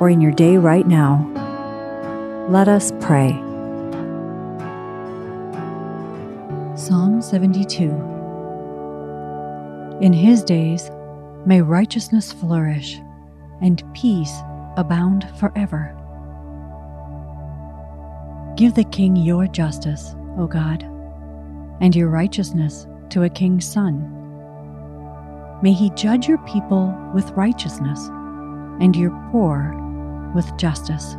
[0.00, 1.26] or in your day right now,
[2.48, 3.32] let us pray.
[6.76, 7.90] Psalm 72
[10.00, 10.90] In his days
[11.44, 13.00] may righteousness flourish
[13.60, 14.34] and peace
[14.76, 15.94] abound forever.
[18.56, 20.82] Give the king your justice, O God,
[21.80, 24.14] and your righteousness to a king's son.
[25.62, 28.08] May he judge your people with righteousness
[28.80, 29.87] and your poor
[30.34, 31.14] with justice.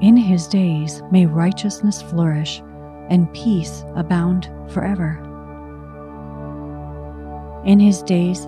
[0.00, 2.62] In his days may righteousness flourish
[3.08, 5.22] and peace abound forever.
[7.64, 8.46] In his days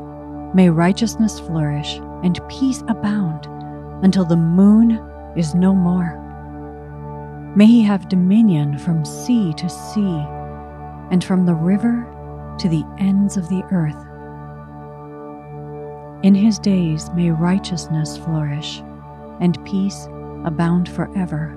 [0.55, 3.47] may righteousness flourish and peace abound
[4.05, 4.93] until the moon
[5.37, 6.17] is no more.
[7.57, 10.25] May he have dominion from sea to sea
[11.11, 12.07] and from the river
[12.59, 14.08] to the ends of the earth.
[16.29, 18.83] In his days may righteousness flourish
[19.41, 20.09] and peace
[20.45, 21.57] abound forever.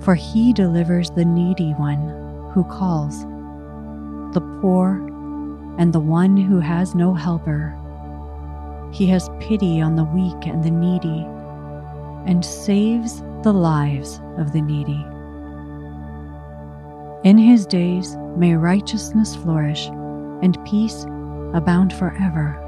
[0.00, 2.08] For he delivers the needy one
[2.52, 3.22] who calls,
[4.34, 4.94] the poor
[5.78, 7.78] and the one who has no helper.
[8.90, 11.24] He has pity on the weak and the needy
[12.26, 15.06] and saves the lives of the needy.
[17.22, 19.86] In his days may righteousness flourish
[20.42, 21.06] and peace
[21.54, 22.64] abound forever.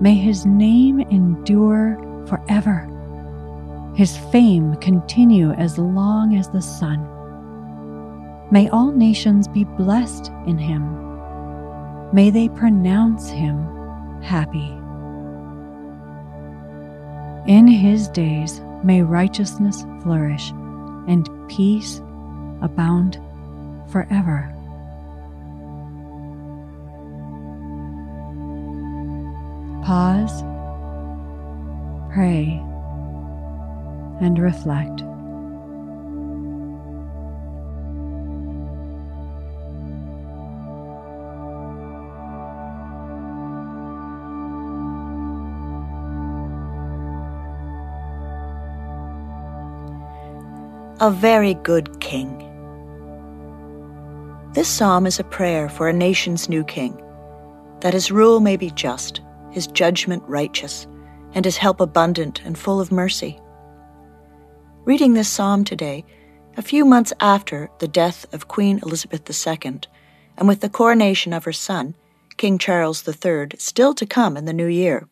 [0.00, 2.88] May his name endure forever,
[3.94, 7.00] his fame continue as long as the sun.
[8.50, 10.94] May all nations be blessed in him.
[12.12, 13.58] May they pronounce him
[14.22, 14.72] happy.
[17.50, 20.50] In his days may righteousness flourish
[21.08, 22.00] and peace
[22.60, 23.20] abound
[23.90, 24.54] forever.
[29.88, 30.42] Pause,
[32.12, 32.62] pray,
[34.20, 35.00] and reflect.
[51.00, 52.36] a very good king.
[54.52, 57.02] This psalm is a prayer for a nation's new king,
[57.80, 60.86] that his rule may be just, his judgment righteous,
[61.32, 63.38] and his help abundant and full of mercy.
[64.84, 66.04] Reading this psalm today,
[66.56, 69.80] a few months after the death of Queen Elizabeth II,
[70.36, 71.94] and with the coronation of her son,
[72.36, 75.08] King Charles III, still to come in the new year,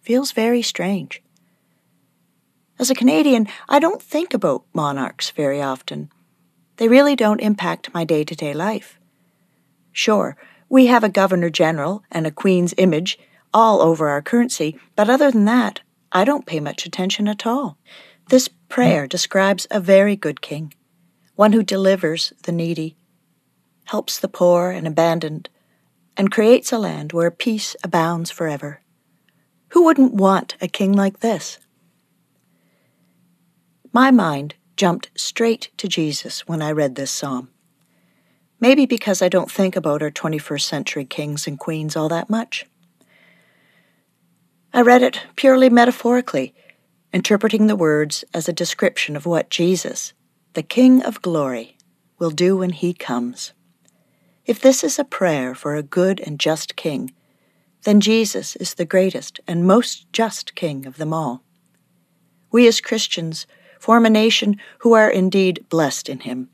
[0.00, 1.22] feels very strange.
[2.78, 6.10] As a Canadian, I don't think about monarchs very often.
[6.76, 8.98] They really don't impact my day to day life.
[9.92, 10.36] Sure,
[10.68, 13.18] we have a Governor General and a Queen's image
[13.52, 15.80] all over our currency, but other than that,
[16.12, 17.78] I don't pay much attention at all.
[18.28, 20.74] This prayer describes a very good king,
[21.34, 22.96] one who delivers the needy,
[23.84, 25.48] helps the poor and abandoned,
[26.16, 28.80] and creates a land where peace abounds forever.
[29.70, 31.58] Who wouldn't want a king like this?
[33.92, 37.50] My mind jumped straight to Jesus when I read this psalm.
[38.60, 42.66] Maybe because I don't think about our 21st century kings and queens all that much.
[44.72, 46.54] I read it purely metaphorically,
[47.12, 50.12] interpreting the words as a description of what Jesus,
[50.52, 51.76] the King of glory,
[52.18, 53.52] will do when he comes.
[54.44, 57.12] If this is a prayer for a good and just king,
[57.84, 61.42] then Jesus is the greatest and most just king of them all.
[62.50, 63.46] We as Christians
[63.78, 66.48] form a nation who are indeed blessed in him,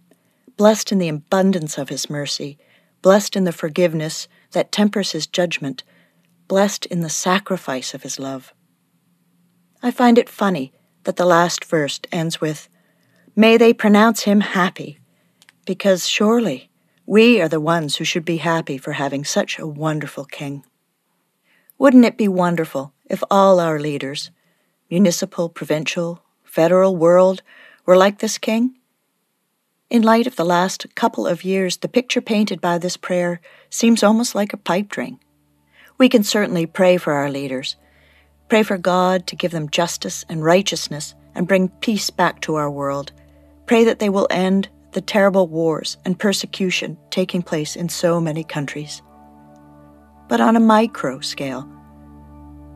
[0.56, 2.58] blessed in the abundance of his mercy,
[3.00, 5.82] blessed in the forgiveness that tempers his judgment,
[6.48, 8.52] blessed in the sacrifice of his love.
[9.82, 10.72] I find it funny
[11.04, 12.68] that the last verse ends with,
[13.36, 15.00] May they pronounce him happy,
[15.66, 16.70] because surely
[17.06, 20.64] we are the ones who should be happy for having such a wonderful king.
[21.78, 24.30] Wouldn't it be wonderful if all our leaders,
[24.88, 27.42] municipal, provincial, federal, world,
[27.84, 28.76] were like this king?
[29.90, 34.02] In light of the last couple of years, the picture painted by this prayer seems
[34.02, 35.18] almost like a pipe dream.
[35.96, 37.76] We can certainly pray for our leaders,
[38.48, 42.70] pray for God to give them justice and righteousness and bring peace back to our
[42.70, 43.12] world.
[43.66, 48.44] Pray that they will end the terrible wars and persecution taking place in so many
[48.44, 49.02] countries.
[50.28, 51.68] But on a micro scale,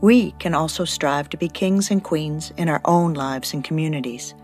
[0.01, 4.35] we can also strive to be kings and queens in our own lives and communities.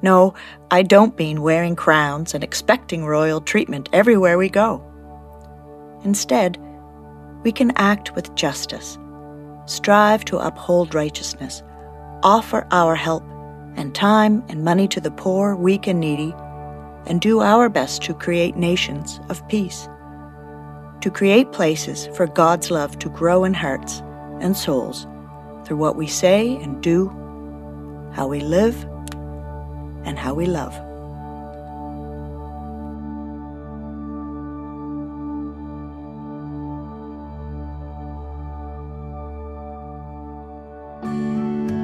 [0.00, 0.34] No,
[0.70, 4.82] I don't mean wearing crowns and expecting royal treatment everywhere we go.
[6.04, 6.56] Instead,
[7.44, 8.98] we can act with justice,
[9.66, 11.62] strive to uphold righteousness,
[12.22, 13.22] offer our help
[13.76, 16.34] and time and money to the poor, weak, and needy,
[17.06, 19.88] and do our best to create nations of peace,
[21.00, 24.00] to create places for God's love to grow in hearts
[24.40, 25.06] and souls
[25.64, 27.08] through what we say and do,
[28.12, 28.84] how we live,
[30.04, 30.87] and how we love.